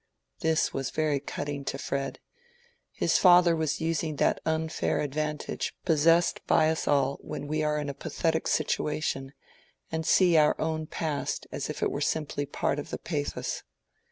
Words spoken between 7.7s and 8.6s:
in a pathetic